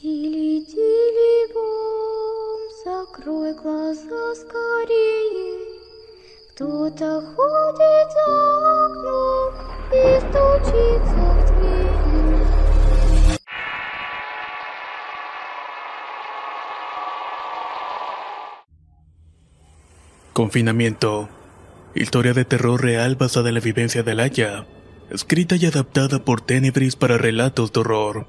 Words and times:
Тили, 0.00 0.64
тили, 0.64 1.52
бом, 1.54 2.60
закрой 2.84 3.52
глаза 3.54 4.34
скорее. 4.34 5.58
Кто-то 6.50 7.20
ходит 7.34 8.08
за 8.16 8.28
окном 8.86 9.50
и 9.92 10.20
стучится 10.20 11.24
в 11.32 11.40
дверь. 11.46 11.96
Confinamiento. 20.32 21.28
Historia 21.94 22.34
de 22.34 22.44
terror 22.44 22.80
real 22.82 23.16
basada 23.16 23.48
en 23.48 23.54
la 23.54 23.60
vivencia 23.60 24.02
de 24.02 24.12
Alaya. 24.12 24.66
Escrita 25.10 25.56
y 25.56 25.66
adaptada 25.66 26.24
por 26.24 26.40
Tenebris 26.40 26.96
para 26.96 27.16
relatos 27.16 27.72
de 27.72 27.80
horror. 27.80 28.26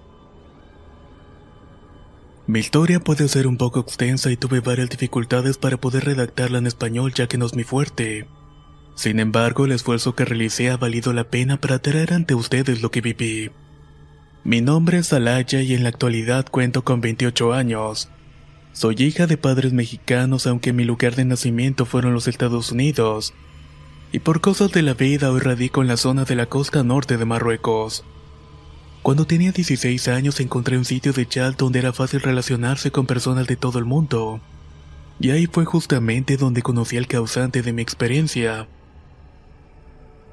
Mi 2.46 2.58
historia 2.58 2.98
puede 2.98 3.28
ser 3.28 3.46
un 3.46 3.56
poco 3.56 3.80
extensa 3.80 4.30
y 4.30 4.36
tuve 4.36 4.60
varias 4.60 4.90
dificultades 4.90 5.58
para 5.58 5.76
poder 5.76 6.04
redactarla 6.04 6.58
en 6.58 6.66
español 6.66 7.14
ya 7.14 7.28
que 7.28 7.38
no 7.38 7.46
es 7.46 7.54
mi 7.54 7.62
fuerte. 7.62 8.26
Sin 8.96 9.20
embargo, 9.20 9.64
el 9.64 9.72
esfuerzo 9.72 10.14
que 10.14 10.24
realicé 10.24 10.70
ha 10.70 10.76
valido 10.76 11.12
la 11.12 11.24
pena 11.24 11.60
para 11.60 11.78
traer 11.78 12.12
ante 12.12 12.34
ustedes 12.34 12.82
lo 12.82 12.90
que 12.90 13.00
viví. 13.00 13.50
Mi 14.42 14.60
nombre 14.60 14.98
es 14.98 15.12
Alaya 15.12 15.60
y 15.60 15.72
en 15.72 15.84
la 15.84 15.90
actualidad 15.90 16.46
cuento 16.50 16.82
con 16.82 17.00
28 17.00 17.52
años. 17.52 18.10
Soy 18.72 18.96
hija 18.98 19.28
de 19.28 19.36
padres 19.36 19.72
mexicanos 19.72 20.48
aunque 20.48 20.72
mi 20.72 20.84
lugar 20.84 21.14
de 21.14 21.24
nacimiento 21.24 21.86
fueron 21.86 22.12
los 22.12 22.26
Estados 22.26 22.72
Unidos. 22.72 23.34
Y 24.10 24.18
por 24.18 24.40
cosas 24.40 24.72
de 24.72 24.82
la 24.82 24.94
vida 24.94 25.30
hoy 25.30 25.40
radico 25.40 25.80
en 25.80 25.88
la 25.88 25.96
zona 25.96 26.24
de 26.24 26.34
la 26.34 26.46
costa 26.46 26.82
norte 26.82 27.18
de 27.18 27.24
Marruecos. 27.24 28.04
Cuando 29.02 29.26
tenía 29.26 29.50
16 29.50 30.06
años 30.06 30.38
encontré 30.38 30.78
un 30.78 30.84
sitio 30.84 31.12
de 31.12 31.26
chat 31.26 31.56
donde 31.56 31.80
era 31.80 31.92
fácil 31.92 32.20
relacionarse 32.20 32.92
con 32.92 33.06
personas 33.06 33.48
de 33.48 33.56
todo 33.56 33.80
el 33.80 33.84
mundo. 33.84 34.40
Y 35.18 35.30
ahí 35.30 35.46
fue 35.46 35.64
justamente 35.64 36.36
donde 36.36 36.62
conocí 36.62 36.96
al 36.96 37.08
causante 37.08 37.62
de 37.62 37.72
mi 37.72 37.82
experiencia. 37.82 38.68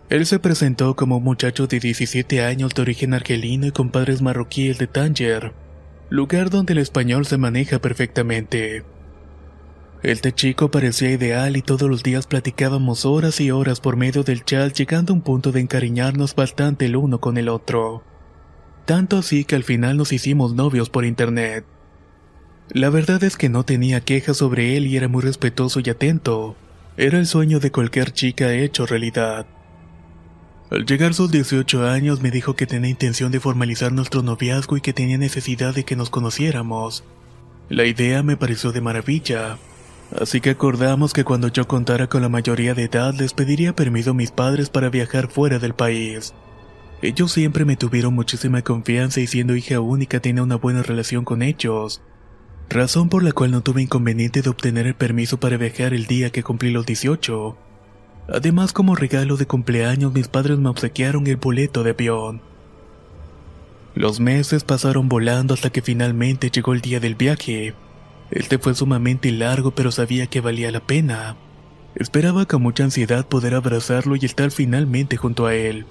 Él 0.09 0.25
se 0.27 0.37
presentó 0.37 0.95
como 0.95 1.17
un 1.17 1.23
muchacho 1.23 1.65
de 1.65 1.79
17 1.79 2.43
años 2.43 2.75
de 2.75 2.81
origen 2.83 3.15
argelino 3.15 3.65
y 3.65 3.71
con 3.71 3.89
padres 3.89 4.21
marroquíes 4.21 4.77
de 4.77 4.85
Tánger, 4.85 5.53
lugar 6.09 6.51
donde 6.51 6.73
el 6.73 6.79
español 6.79 7.25
se 7.25 7.37
maneja 7.37 7.79
perfectamente. 7.79 8.83
Este 10.03 10.31
chico 10.31 10.69
parecía 10.69 11.11
ideal 11.11 11.57
y 11.57 11.61
todos 11.61 11.89
los 11.89 12.03
días 12.03 12.27
platicábamos 12.27 13.05
horas 13.05 13.41
y 13.41 13.49
horas 13.49 13.81
por 13.81 13.97
medio 13.97 14.23
del 14.23 14.45
chat 14.45 14.73
llegando 14.73 15.11
a 15.11 15.15
un 15.15 15.21
punto 15.21 15.51
de 15.51 15.59
encariñarnos 15.59 16.35
bastante 16.35 16.85
el 16.85 16.95
uno 16.95 17.19
con 17.19 17.37
el 17.37 17.49
otro. 17.49 18.03
Tanto 18.89 19.19
así 19.19 19.45
que 19.45 19.55
al 19.55 19.63
final 19.63 19.97
nos 19.97 20.11
hicimos 20.11 20.55
novios 20.55 20.89
por 20.89 21.05
internet. 21.05 21.63
La 22.71 22.89
verdad 22.89 23.23
es 23.23 23.37
que 23.37 23.47
no 23.47 23.63
tenía 23.63 24.01
quejas 24.01 24.37
sobre 24.37 24.77
él 24.77 24.87
y 24.87 24.97
era 24.97 25.07
muy 25.07 25.21
respetuoso 25.21 25.79
y 25.79 25.91
atento. 25.91 26.55
Era 26.97 27.19
el 27.19 27.27
sueño 27.27 27.59
de 27.59 27.71
cualquier 27.71 28.11
chica 28.13 28.51
hecho 28.51 28.87
realidad. 28.87 29.45
Al 30.71 30.87
llegar 30.87 31.13
sus 31.13 31.29
18 31.29 31.87
años 31.87 32.23
me 32.23 32.31
dijo 32.31 32.55
que 32.55 32.65
tenía 32.65 32.89
intención 32.89 33.31
de 33.31 33.39
formalizar 33.39 33.91
nuestro 33.91 34.23
noviazgo 34.23 34.75
y 34.75 34.81
que 34.81 34.91
tenía 34.91 35.19
necesidad 35.19 35.75
de 35.75 35.83
que 35.83 35.95
nos 35.95 36.09
conociéramos. 36.09 37.03
La 37.69 37.85
idea 37.85 38.23
me 38.23 38.37
pareció 38.37 38.71
de 38.71 38.81
maravilla, 38.81 39.59
así 40.19 40.41
que 40.41 40.49
acordamos 40.49 41.13
que 41.13 41.23
cuando 41.23 41.49
yo 41.49 41.67
contara 41.67 42.07
con 42.07 42.23
la 42.23 42.29
mayoría 42.29 42.73
de 42.73 42.85
edad 42.85 43.13
les 43.13 43.35
pediría 43.35 43.75
permiso 43.75 44.09
a 44.09 44.15
mis 44.15 44.31
padres 44.31 44.71
para 44.71 44.89
viajar 44.89 45.27
fuera 45.27 45.59
del 45.59 45.75
país. 45.75 46.33
Ellos 47.01 47.31
siempre 47.31 47.63
me 47.63 47.77
tuvieron 47.77 48.13
muchísima 48.13 48.61
confianza 48.61 49.21
y 49.21 49.27
siendo 49.27 49.55
hija 49.55 49.79
única 49.79 50.19
tenía 50.19 50.43
una 50.43 50.57
buena 50.57 50.83
relación 50.83 51.23
con 51.23 51.41
ellos, 51.41 52.01
razón 52.69 53.07
por 53.07 53.23
la 53.23 53.31
cual 53.31 53.51
no 53.51 53.61
tuve 53.61 53.81
inconveniente 53.81 54.41
de 54.41 54.49
obtener 54.49 54.85
el 54.85 54.95
permiso 54.95 55.39
para 55.39 55.55
viajar 55.55 55.93
el 55.93 56.07
día 56.07 56.29
que 56.29 56.43
cumplí 56.43 56.71
los 56.71 56.85
18. 56.85 57.57
Además, 58.27 58.73
como 58.73 58.95
regalo 58.95 59.37
de 59.37 59.47
cumpleaños, 59.47 60.13
mis 60.13 60.27
padres 60.27 60.59
me 60.59 60.69
obsequiaron 60.69 61.25
el 61.27 61.37
boleto 61.37 61.83
de 61.83 61.91
avión. 61.91 62.41
Los 63.95 64.19
meses 64.19 64.65
pasaron 64.65 65.07
volando 65.09 65.53
hasta 65.53 65.71
que 65.71 65.81
finalmente 65.81 66.51
llegó 66.51 66.73
el 66.73 66.81
día 66.81 66.99
del 66.99 67.15
viaje. 67.15 67.73
Este 68.29 68.59
fue 68.59 68.75
sumamente 68.75 69.31
largo, 69.31 69.71
pero 69.71 69.91
sabía 69.91 70.27
que 70.27 70.41
valía 70.41 70.69
la 70.69 70.81
pena. 70.81 71.37
Esperaba 71.95 72.45
con 72.45 72.61
mucha 72.61 72.83
ansiedad 72.83 73.25
poder 73.25 73.55
abrazarlo 73.55 74.15
y 74.15 74.25
estar 74.25 74.51
finalmente 74.51 75.17
junto 75.17 75.47
a 75.47 75.55
él. 75.55 75.85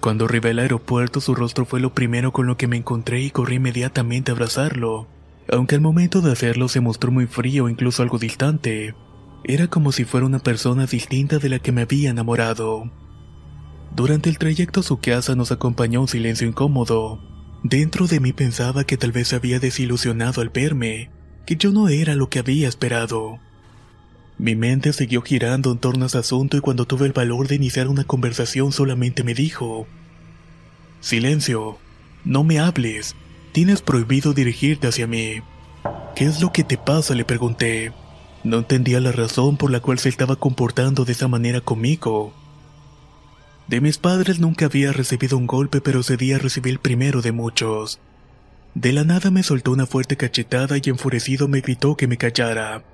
Cuando 0.00 0.26
arribé 0.26 0.50
al 0.50 0.60
aeropuerto, 0.60 1.20
su 1.20 1.34
rostro 1.34 1.64
fue 1.64 1.80
lo 1.80 1.92
primero 1.92 2.32
con 2.32 2.46
lo 2.46 2.56
que 2.56 2.68
me 2.68 2.76
encontré 2.76 3.20
y 3.20 3.30
corrí 3.30 3.56
inmediatamente 3.56 4.30
a 4.30 4.34
abrazarlo, 4.34 5.08
aunque 5.50 5.74
al 5.74 5.80
momento 5.80 6.20
de 6.20 6.32
hacerlo 6.32 6.68
se 6.68 6.80
mostró 6.80 7.10
muy 7.10 7.26
frío, 7.26 7.68
incluso 7.68 8.02
algo 8.02 8.18
distante. 8.18 8.94
Era 9.44 9.66
como 9.66 9.92
si 9.92 10.04
fuera 10.04 10.26
una 10.26 10.38
persona 10.38 10.86
distinta 10.86 11.38
de 11.38 11.48
la 11.48 11.58
que 11.58 11.72
me 11.72 11.82
había 11.82 12.10
enamorado. 12.10 12.90
Durante 13.94 14.28
el 14.28 14.38
trayecto 14.38 14.80
a 14.80 14.84
su 14.84 14.98
casa 15.00 15.34
nos 15.34 15.50
acompañó 15.50 16.00
un 16.00 16.08
silencio 16.08 16.46
incómodo. 16.46 17.20
Dentro 17.64 18.06
de 18.06 18.20
mí 18.20 18.32
pensaba 18.32 18.84
que 18.84 18.96
tal 18.96 19.10
vez 19.10 19.32
había 19.32 19.58
desilusionado 19.58 20.42
al 20.42 20.50
verme, 20.50 21.10
que 21.44 21.56
yo 21.56 21.72
no 21.72 21.88
era 21.88 22.14
lo 22.14 22.28
que 22.28 22.38
había 22.38 22.68
esperado. 22.68 23.40
Mi 24.38 24.54
mente 24.54 24.92
siguió 24.92 25.20
girando 25.22 25.72
en 25.72 25.78
torno 25.78 26.04
a 26.04 26.06
ese 26.06 26.18
asunto 26.18 26.56
y 26.56 26.60
cuando 26.60 26.86
tuve 26.86 27.06
el 27.06 27.12
valor 27.12 27.48
de 27.48 27.56
iniciar 27.56 27.88
una 27.88 28.04
conversación 28.04 28.70
solamente 28.70 29.24
me 29.24 29.34
dijo, 29.34 29.88
Silencio, 31.00 31.78
no 32.24 32.44
me 32.44 32.60
hables, 32.60 33.16
tienes 33.50 33.82
prohibido 33.82 34.34
dirigirte 34.34 34.86
hacia 34.86 35.08
mí. 35.08 35.42
¿Qué 36.14 36.24
es 36.24 36.40
lo 36.40 36.52
que 36.52 36.62
te 36.62 36.78
pasa? 36.78 37.14
le 37.14 37.24
pregunté. 37.24 37.92
No 38.44 38.58
entendía 38.58 39.00
la 39.00 39.10
razón 39.10 39.56
por 39.56 39.72
la 39.72 39.80
cual 39.80 39.98
se 39.98 40.08
estaba 40.08 40.36
comportando 40.36 41.04
de 41.04 41.12
esa 41.12 41.26
manera 41.26 41.60
conmigo. 41.60 42.32
De 43.66 43.80
mis 43.80 43.98
padres 43.98 44.38
nunca 44.38 44.66
había 44.66 44.92
recibido 44.92 45.36
un 45.36 45.48
golpe, 45.48 45.80
pero 45.80 46.00
ese 46.00 46.16
día 46.16 46.38
recibí 46.38 46.70
el 46.70 46.78
primero 46.78 47.22
de 47.22 47.32
muchos. 47.32 47.98
De 48.74 48.92
la 48.92 49.02
nada 49.02 49.32
me 49.32 49.42
soltó 49.42 49.72
una 49.72 49.86
fuerte 49.86 50.16
cachetada 50.16 50.76
y 50.76 50.88
enfurecido 50.88 51.48
me 51.48 51.60
gritó 51.60 51.96
que 51.96 52.06
me 52.06 52.16
callara. 52.16 52.84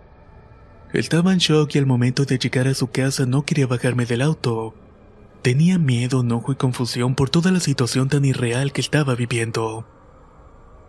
Estaba 0.95 1.33
en 1.33 1.39
shock 1.39 1.75
y 1.75 1.79
al 1.79 1.87
momento 1.87 2.25
de 2.25 2.39
llegar 2.39 2.69
a 2.69 2.75
su 2.75 2.87
casa 2.87 3.27
no 3.27 3.45
quería 3.45 3.67
bajarme 3.67 4.07
del 4.07 4.23
auto. 4.23 4.77
Tenía 5.43 5.77
miedo, 5.77 6.21
enojo 6.21 6.53
y 6.53 6.55
confusión 6.55 7.17
por 7.17 7.31
toda 7.31 7.51
la 7.51 7.59
situación 7.59 8.09
tan 8.09 8.25
irreal 8.25 8.73
que 8.73 8.81
estaba 8.81 9.17
viviendo. 9.17 9.85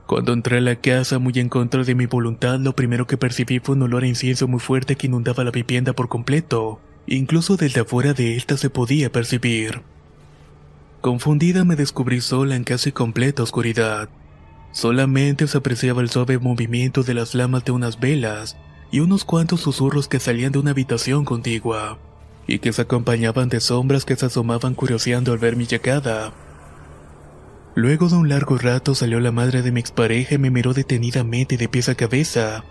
Cuando 0.06 0.34
entré 0.34 0.60
a 0.60 0.62
la 0.62 0.76
casa 0.76 1.18
muy 1.18 1.34
en 1.40 1.50
contra 1.50 1.84
de 1.84 1.96
mi 1.96 2.06
voluntad, 2.06 2.60
lo 2.60 2.76
primero 2.76 3.08
que 3.08 3.18
percibí 3.18 3.58
fue 3.58 3.74
un 3.74 3.82
olor 3.82 4.04
a 4.04 4.08
incienso 4.08 4.48
muy 4.48 4.60
fuerte 4.60 4.96
que 4.96 5.08
inundaba 5.08 5.44
la 5.44 5.50
vivienda 5.50 5.94
por 5.94 6.08
completo. 6.08 6.80
Incluso 7.08 7.58
desde 7.58 7.82
afuera 7.82 8.14
de 8.14 8.36
esta 8.36 8.58
se 8.58 8.70
podía 8.70 9.12
percibir. 9.12 9.82
Confundida 11.02 11.64
me 11.64 11.76
descubrí 11.76 12.22
sola 12.22 12.56
en 12.56 12.64
casi 12.64 12.92
completa 12.92 13.42
oscuridad. 13.42 14.10
Solamente 14.72 15.48
se 15.48 15.58
apreciaba 15.58 16.04
el 16.04 16.12
suave 16.12 16.38
movimiento 16.38 17.02
de 17.02 17.16
las 17.16 17.34
llamas 17.34 17.66
de 17.66 17.72
unas 17.72 18.00
velas 18.00 18.56
y 18.96 19.02
unos 19.02 19.26
cuantos 19.26 19.60
susurros 19.60 20.08
que 20.08 20.22
salían 20.22 20.54
de 20.54 20.60
una 20.60 20.72
habitación 20.72 21.26
contigua, 21.26 22.00
y 22.48 22.60
que 22.60 22.72
se 22.72 22.84
acompañaban 22.84 23.50
de 23.50 23.60
sombras 23.60 24.06
que 24.06 24.16
se 24.16 24.28
asomaban 24.28 24.74
curioseando 24.74 25.34
al 25.34 25.38
ver 25.38 25.58
mi 25.58 25.66
llegada. 25.66 26.32
Luego 27.76 28.08
de 28.08 28.16
un 28.16 28.30
largo 28.30 28.58
rato 28.58 28.96
salió 28.96 29.20
la 29.20 29.34
madre 29.34 29.64
de 29.64 29.74
mi 29.74 29.82
expareja 29.82 30.36
y 30.36 30.38
me 30.38 30.50
miró 30.50 30.74
detenidamente 30.74 31.58
de 31.58 31.68
pies 31.68 31.90
a 31.90 31.96
cabeza. 31.96 32.64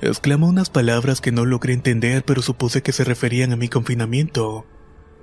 Exclamó 0.00 0.46
unas 0.46 0.70
palabras 0.70 1.20
que 1.20 1.32
no 1.32 1.44
logré 1.44 1.72
entender 1.72 2.24
pero 2.24 2.40
supuse 2.40 2.80
que 2.80 2.92
se 2.92 3.02
referían 3.02 3.50
a 3.52 3.56
mi 3.56 3.66
confinamiento, 3.66 4.66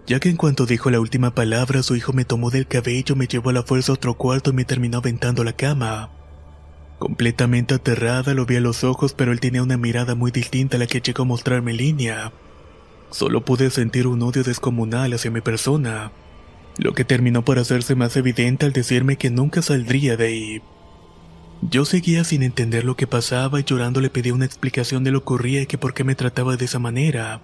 ya 0.06 0.19
que 0.19 0.27
en 0.27 0.36
cuanto 0.36 0.65
dijo 0.65 0.89
la 0.89 1.00
última 1.00 1.33
palabra 1.33 1.81
su 1.81 1.95
hijo 1.95 2.12
me 2.12 2.25
tomó 2.25 2.50
del 2.50 2.68
cabello, 2.68 3.15
me 3.15 3.27
llevó 3.27 3.51
a 3.51 3.54
la 3.54 3.63
fuerza 3.63 3.94
a 3.94 3.95
otro 3.95 4.15
cuarto 4.15 4.50
y 4.50 4.54
me 4.56 4.65
terminó 4.65 4.97
aventando 4.97 5.45
la 5.45 5.54
cama. 5.54 6.09
Completamente 7.01 7.74
aterrada 7.74 8.36
lo 8.36 8.45
vi 8.45 8.57
a 8.57 8.62
los 8.62 8.83
ojos 8.83 9.15
pero 9.15 9.31
él 9.31 9.39
tenía 9.39 9.63
una 9.63 9.75
mirada 9.75 10.13
muy 10.13 10.30
distinta 10.30 10.77
a 10.77 10.80
la 10.80 10.86
que 10.86 11.01
llegó 11.01 11.24
a 11.24 11.25
mostrarme 11.25 11.74
línea. 11.74 12.31
Solo 13.09 13.44
pude 13.44 13.71
sentir 13.71 14.06
un 14.06 14.21
odio 14.21 14.44
descomunal 14.44 15.12
hacia 15.12 15.31
mi 15.31 15.42
persona 15.42 16.12
lo 16.77 16.94
que 16.94 17.06
terminó 17.06 17.44
por 17.44 17.59
hacerse 17.59 17.95
más 17.95 18.15
evidente 18.18 18.65
al 18.65 18.74
decirme 18.74 19.18
que 19.18 19.30
nunca 19.30 19.62
saldría 19.62 20.18
de 20.18 20.25
ahí, 20.25 20.62
Yo 21.62 21.86
seguía 21.86 22.24
sin 22.24 22.42
entender 22.42 22.86
lo 22.86 22.95
que 22.95 23.06
pasaba 23.06 23.59
y 23.59 23.63
llorando 23.63 24.01
le 24.01 24.09
pedí 24.09 24.31
una 24.31 24.45
explicación 24.45 25.04
de 25.04 25.12
lo 25.12 25.19
que 25.19 25.24
ocurría 25.24 25.62
y 25.62 25.68
que 25.68 25.77
por 25.77 25.94
qué 25.94 26.04
me 26.04 26.15
trataba 26.15 26.57
de 26.57 26.65
esa 26.65 26.80
manera. 26.80 27.42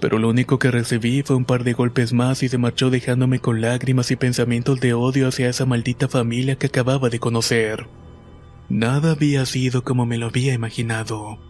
Pero 0.00 0.18
lo 0.18 0.28
único 0.28 0.58
que 0.58 0.70
recibí 0.70 1.22
fue 1.22 1.36
un 1.36 1.44
par 1.44 1.64
de 1.64 1.72
golpes 1.72 2.12
más 2.12 2.42
y 2.44 2.48
se 2.48 2.58
marchó 2.58 2.90
dejándome 2.90 3.40
con 3.40 3.60
lágrimas 3.60 4.10
y 4.12 4.16
pensamientos 4.16 4.80
de 4.80 4.94
odio 4.94 5.28
hacia 5.28 5.48
esa 5.48 5.66
maldita 5.66 6.08
familia 6.08 6.56
que 6.56 6.68
acababa 6.68 7.10
de 7.10 7.18
conocer. 7.18 7.88
Nada 8.70 9.10
había 9.10 9.44
sido 9.46 9.82
como 9.82 10.06
me 10.06 10.16
lo 10.16 10.26
había 10.26 10.54
imaginado. 10.54 11.40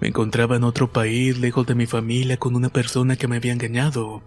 Me 0.00 0.08
encontraba 0.08 0.56
en 0.56 0.64
otro 0.64 0.92
país, 0.92 1.38
lejos 1.38 1.64
de 1.64 1.76
mi 1.76 1.86
familia, 1.86 2.38
con 2.38 2.56
una 2.56 2.70
persona 2.70 3.14
que 3.14 3.28
me 3.28 3.36
había 3.36 3.52
engañado. 3.52 4.20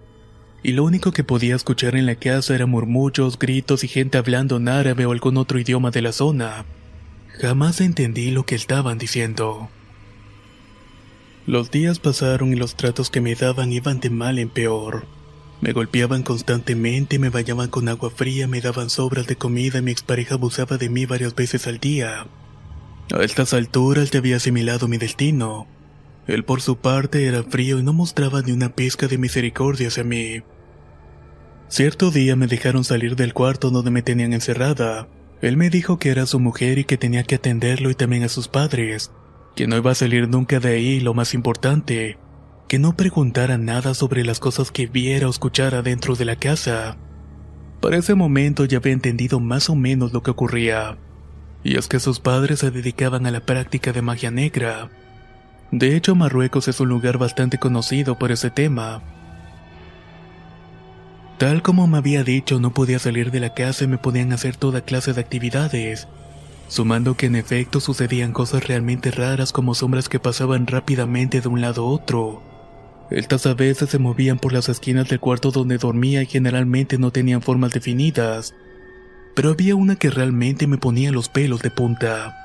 Y 0.63 0.71
lo 0.71 0.85
único 0.85 1.11
que 1.11 1.25
podía 1.25 1.57
escuchar 1.57 1.97
en 1.97 2.05
la 2.05 2.15
casa 2.15 2.55
eran 2.55 2.69
murmullos, 2.69 3.37
gritos 3.37 3.83
y 3.83 3.89
gente 3.89 4.17
hablando 4.17 4.55
en 4.55 4.69
árabe 4.69 5.05
o 5.05 5.11
algún 5.11 5.35
otro 5.35 5.59
idioma 5.59 5.91
de 5.91 6.01
la 6.01 6.13
zona. 6.13 6.65
Jamás 7.41 7.81
entendí 7.81 8.31
lo 8.31 8.45
que 8.45 8.55
estaban 8.55 8.97
diciendo. 8.97 9.69
Los 11.45 11.71
días 11.71 11.99
pasaron 11.99 12.53
y 12.53 12.55
los 12.55 12.75
tratos 12.75 13.09
que 13.09 13.19
me 13.19 13.35
daban 13.35 13.73
iban 13.73 13.99
de 13.99 14.09
mal 14.09 14.39
en 14.39 14.49
peor. 14.49 15.05
Me 15.61 15.73
golpeaban 15.73 16.23
constantemente, 16.23 17.19
me 17.19 17.29
bañaban 17.29 17.69
con 17.69 17.89
agua 17.89 18.09
fría, 18.09 18.47
me 18.47 18.61
daban 18.61 18.89
sobras 18.89 19.27
de 19.27 19.35
comida 19.35 19.79
y 19.79 19.81
mi 19.81 19.91
expareja 19.91 20.35
abusaba 20.35 20.77
de 20.77 20.89
mí 20.89 21.05
varias 21.05 21.35
veces 21.35 21.67
al 21.67 21.79
día. 21.79 22.27
A 23.13 23.23
estas 23.23 23.53
alturas 23.53 24.11
ya 24.11 24.19
había 24.19 24.37
asimilado 24.37 24.87
mi 24.87 24.97
destino. 24.97 25.67
Él 26.27 26.45
por 26.45 26.61
su 26.61 26.77
parte 26.77 27.25
era 27.25 27.43
frío 27.43 27.79
y 27.79 27.83
no 27.83 27.91
mostraba 27.91 28.41
ni 28.41 28.51
una 28.51 28.69
pizca 28.69 29.07
de 29.07 29.17
misericordia 29.17 29.87
hacia 29.87 30.03
mí. 30.03 30.43
Cierto 31.67 32.09
día 32.11 32.35
me 32.35 32.47
dejaron 32.47 32.83
salir 32.83 33.15
del 33.15 33.33
cuarto 33.33 33.69
donde 33.69 33.91
me 33.91 34.01
tenían 34.01 34.33
encerrada. 34.33 35.07
Él 35.41 35.57
me 35.57 35.69
dijo 35.69 35.99
que 35.99 36.09
era 36.09 36.25
su 36.25 36.39
mujer 36.39 36.77
y 36.77 36.85
que 36.85 36.97
tenía 36.97 37.23
que 37.23 37.35
atenderlo 37.35 37.89
y 37.89 37.95
también 37.95 38.23
a 38.23 38.29
sus 38.29 38.47
padres, 38.47 39.11
que 39.55 39.67
no 39.67 39.77
iba 39.77 39.91
a 39.91 39.95
salir 39.95 40.27
nunca 40.27 40.59
de 40.59 40.69
ahí 40.69 40.99
lo 40.99 41.13
más 41.13 41.33
importante, 41.33 42.17
que 42.69 42.79
no 42.79 42.95
preguntara 42.95 43.57
nada 43.57 43.93
sobre 43.93 44.23
las 44.23 44.39
cosas 44.39 44.71
que 44.71 44.87
viera 44.87 45.27
o 45.27 45.31
escuchara 45.31 45.81
dentro 45.81 46.15
de 46.15 46.23
la 46.23 46.37
casa. 46.37 46.95
Para 47.81 47.97
ese 47.97 48.13
momento 48.13 48.63
ya 48.63 48.77
había 48.77 48.93
entendido 48.93 49.39
más 49.39 49.69
o 49.69 49.75
menos 49.75 50.13
lo 50.13 50.23
que 50.23 50.31
ocurría, 50.31 50.97
y 51.63 51.77
es 51.77 51.87
que 51.87 51.99
sus 51.99 52.19
padres 52.21 52.59
se 52.59 52.69
dedicaban 52.69 53.25
a 53.25 53.31
la 53.31 53.41
práctica 53.41 53.91
de 53.91 54.03
magia 54.03 54.29
negra. 54.29 54.89
De 55.71 55.95
hecho, 55.95 56.13
Marruecos 56.15 56.67
es 56.67 56.79
un 56.79 56.89
lugar 56.89 57.17
bastante 57.17 57.57
conocido 57.57 58.19
por 58.19 58.31
ese 58.31 58.51
tema, 58.51 59.01
Tal 61.39 61.61
como 61.61 61.87
me 61.87 61.97
había 61.97 62.25
dicho, 62.25 62.59
no 62.59 62.73
podía 62.73 62.99
salir 62.99 63.31
de 63.31 63.39
la 63.39 63.53
casa 63.53 63.85
y 63.85 63.87
me 63.87 63.97
podían 63.97 64.33
hacer 64.33 64.57
toda 64.57 64.81
clase 64.81 65.13
de 65.13 65.21
actividades, 65.21 66.09
sumando 66.67 67.15
que 67.15 67.27
en 67.27 67.37
efecto 67.37 67.79
sucedían 67.79 68.33
cosas 68.33 68.67
realmente 68.67 69.09
raras 69.09 69.53
como 69.53 69.73
sombras 69.73 70.09
que 70.09 70.19
pasaban 70.19 70.67
rápidamente 70.67 71.39
de 71.39 71.47
un 71.47 71.61
lado 71.61 71.83
a 71.83 71.85
otro. 71.85 72.48
Estas 73.09 73.47
a 73.47 73.55
veces 73.55 73.89
se 73.89 73.97
movían 73.97 74.37
por 74.37 74.53
las 74.53 74.69
esquinas 74.69 75.09
del 75.09 75.19
cuarto 75.19 75.49
donde 75.51 75.77
dormía 75.77 76.21
y 76.21 76.27
generalmente 76.27 76.97
no 76.99 77.11
tenían 77.11 77.41
formas 77.41 77.71
definidas, 77.71 78.53
pero 79.33 79.49
había 79.49 79.75
una 79.75 79.95
que 79.95 80.11
realmente 80.11 80.67
me 80.67 80.77
ponía 80.77 81.11
los 81.11 81.27
pelos 81.27 81.61
de 81.61 81.71
punta. 81.71 82.35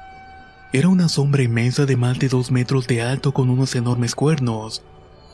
Era 0.73 0.89
una 0.89 1.09
sombra 1.09 1.43
inmensa 1.43 1.87
de 1.87 1.97
más 1.97 2.19
de 2.19 2.29
dos 2.29 2.51
metros 2.51 2.87
de 2.87 3.03
alto 3.03 3.33
con 3.33 3.51
unos 3.51 3.75
enormes 3.75 4.15
cuernos. 4.15 4.83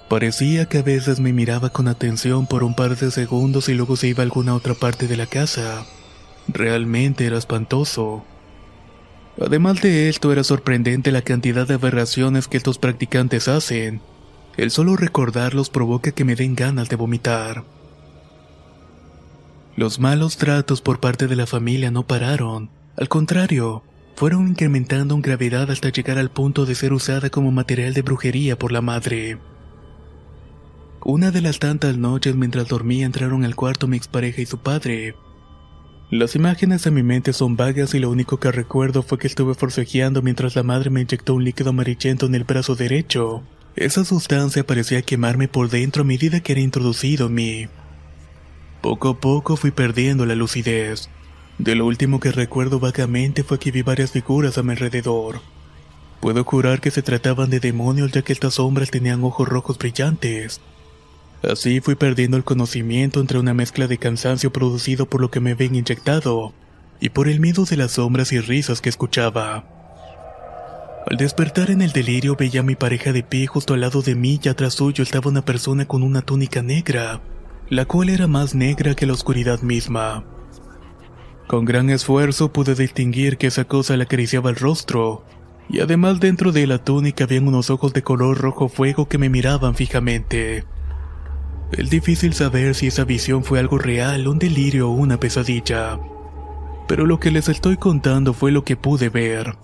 Parecía 0.08 0.66
que 0.66 0.78
a 0.78 0.82
veces 0.82 1.20
me 1.20 1.32
miraba 1.32 1.70
con 1.70 1.86
atención 1.86 2.46
por 2.46 2.64
un 2.64 2.74
par 2.74 2.96
de 2.96 3.10
segundos 3.12 3.68
y 3.68 3.74
luego 3.74 3.96
se 3.96 4.08
iba 4.08 4.22
a 4.22 4.24
alguna 4.24 4.54
otra 4.54 4.74
parte 4.74 5.06
de 5.06 5.16
la 5.16 5.26
casa. 5.26 5.86
Realmente 6.48 7.24
era 7.24 7.38
espantoso. 7.38 8.24
Además 9.40 9.80
de 9.80 10.08
esto, 10.08 10.32
era 10.32 10.42
sorprendente 10.42 11.12
la 11.12 11.22
cantidad 11.22 11.66
de 11.66 11.74
aberraciones 11.74 12.48
que 12.48 12.56
estos 12.56 12.78
practicantes 12.78 13.46
hacen. 13.46 14.02
El 14.60 14.70
solo 14.70 14.94
recordarlos 14.94 15.70
provoca 15.70 16.12
que 16.12 16.26
me 16.26 16.36
den 16.36 16.54
ganas 16.54 16.90
de 16.90 16.96
vomitar. 16.96 17.64
Los 19.74 19.98
malos 19.98 20.36
tratos 20.36 20.82
por 20.82 21.00
parte 21.00 21.28
de 21.28 21.34
la 21.34 21.46
familia 21.46 21.90
no 21.90 22.06
pararon. 22.06 22.68
Al 22.94 23.08
contrario, 23.08 23.82
fueron 24.16 24.48
incrementando 24.48 25.14
en 25.14 25.22
gravedad 25.22 25.70
hasta 25.70 25.88
llegar 25.88 26.18
al 26.18 26.30
punto 26.30 26.66
de 26.66 26.74
ser 26.74 26.92
usada 26.92 27.30
como 27.30 27.50
material 27.50 27.94
de 27.94 28.02
brujería 28.02 28.58
por 28.58 28.70
la 28.70 28.82
madre. 28.82 29.38
Una 31.06 31.30
de 31.30 31.40
las 31.40 31.58
tantas 31.58 31.96
noches 31.96 32.36
mientras 32.36 32.68
dormía 32.68 33.06
entraron 33.06 33.46
al 33.46 33.56
cuarto 33.56 33.86
mi 33.86 33.96
expareja 33.96 34.42
y 34.42 34.44
su 34.44 34.58
padre. 34.58 35.14
Las 36.10 36.36
imágenes 36.36 36.84
de 36.84 36.90
mi 36.90 37.02
mente 37.02 37.32
son 37.32 37.56
vagas 37.56 37.94
y 37.94 37.98
lo 37.98 38.10
único 38.10 38.38
que 38.38 38.52
recuerdo 38.52 39.02
fue 39.02 39.18
que 39.18 39.26
estuve 39.26 39.54
forcejeando 39.54 40.20
mientras 40.20 40.54
la 40.54 40.64
madre 40.64 40.90
me 40.90 41.00
inyectó 41.00 41.32
un 41.32 41.44
líquido 41.44 41.70
amarillento 41.70 42.26
en 42.26 42.34
el 42.34 42.44
brazo 42.44 42.74
derecho. 42.74 43.42
Esa 43.76 44.04
sustancia 44.04 44.66
parecía 44.66 45.02
quemarme 45.02 45.48
por 45.48 45.70
dentro 45.70 46.02
a 46.02 46.04
medida 46.04 46.40
que 46.40 46.52
era 46.52 46.60
introducido 46.60 47.28
en 47.28 47.34
mí. 47.34 47.68
Poco 48.80 49.10
a 49.10 49.20
poco 49.20 49.56
fui 49.56 49.70
perdiendo 49.70 50.26
la 50.26 50.34
lucidez. 50.34 51.08
De 51.58 51.74
lo 51.74 51.86
último 51.86 52.20
que 52.20 52.32
recuerdo 52.32 52.80
vagamente 52.80 53.44
fue 53.44 53.58
que 53.58 53.70
vi 53.70 53.82
varias 53.82 54.12
figuras 54.12 54.58
a 54.58 54.62
mi 54.62 54.72
alrededor. 54.72 55.40
Puedo 56.20 56.44
jurar 56.44 56.80
que 56.80 56.90
se 56.90 57.02
trataban 57.02 57.50
de 57.50 57.60
demonios 57.60 58.12
ya 58.12 58.22
que 58.22 58.32
estas 58.32 58.54
sombras 58.54 58.90
tenían 58.90 59.22
ojos 59.24 59.48
rojos 59.48 59.78
brillantes. 59.78 60.60
Así 61.42 61.80
fui 61.80 61.94
perdiendo 61.94 62.36
el 62.36 62.44
conocimiento 62.44 63.20
entre 63.20 63.38
una 63.38 63.54
mezcla 63.54 63.86
de 63.86 63.98
cansancio 63.98 64.52
producido 64.52 65.06
por 65.06 65.20
lo 65.20 65.30
que 65.30 65.40
me 65.40 65.52
habían 65.52 65.74
inyectado 65.74 66.52
y 67.00 67.10
por 67.10 67.28
el 67.28 67.40
miedo 67.40 67.64
de 67.64 67.76
las 67.76 67.92
sombras 67.92 68.32
y 68.32 68.40
risas 68.40 68.80
que 68.80 68.90
escuchaba. 68.90 69.79
Al 71.06 71.16
despertar 71.16 71.70
en 71.70 71.80
el 71.80 71.92
delirio 71.92 72.36
veía 72.36 72.60
a 72.60 72.62
mi 72.64 72.74
pareja 72.74 73.12
de 73.12 73.22
pie 73.22 73.46
justo 73.46 73.74
al 73.74 73.80
lado 73.80 74.02
de 74.02 74.14
mí 74.14 74.38
y 74.42 74.48
atrás 74.48 74.74
suyo 74.74 75.02
estaba 75.02 75.30
una 75.30 75.44
persona 75.44 75.86
con 75.86 76.02
una 76.02 76.20
túnica 76.20 76.62
negra, 76.62 77.20
la 77.70 77.86
cual 77.86 78.10
era 78.10 78.26
más 78.26 78.54
negra 78.54 78.94
que 78.94 79.06
la 79.06 79.14
oscuridad 79.14 79.62
misma. 79.62 80.24
Con 81.46 81.64
gran 81.64 81.90
esfuerzo 81.90 82.52
pude 82.52 82.74
distinguir 82.74 83.38
que 83.38 83.46
esa 83.46 83.64
cosa 83.64 83.96
le 83.96 84.04
acariciaba 84.04 84.50
el 84.50 84.56
rostro, 84.56 85.24
y 85.68 85.80
además 85.80 86.20
dentro 86.20 86.52
de 86.52 86.66
la 86.66 86.78
túnica 86.84 87.24
habían 87.24 87.48
unos 87.48 87.70
ojos 87.70 87.92
de 87.92 88.02
color 88.02 88.38
rojo 88.38 88.68
fuego 88.68 89.08
que 89.08 89.18
me 89.18 89.30
miraban 89.30 89.74
fijamente. 89.74 90.64
Es 91.72 91.88
difícil 91.88 92.34
saber 92.34 92.74
si 92.74 92.88
esa 92.88 93.04
visión 93.04 93.42
fue 93.42 93.58
algo 93.58 93.78
real, 93.78 94.28
un 94.28 94.38
delirio 94.38 94.90
o 94.90 94.92
una 94.92 95.18
pesadilla. 95.18 95.98
Pero 96.86 97.06
lo 97.06 97.18
que 97.18 97.30
les 97.30 97.48
estoy 97.48 97.78
contando 97.78 98.32
fue 98.34 98.52
lo 98.52 98.64
que 98.64 98.76
pude 98.76 99.08
ver. 99.08 99.54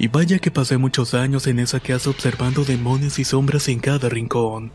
Y 0.00 0.08
vaya 0.08 0.38
que 0.38 0.50
pasé 0.50 0.78
muchos 0.78 1.12
años 1.12 1.46
en 1.46 1.58
esa 1.58 1.78
casa 1.78 2.08
observando 2.08 2.64
demonios 2.64 3.18
y 3.18 3.24
sombras 3.24 3.68
en 3.68 3.80
cada 3.80 4.08
rincón. 4.08 4.72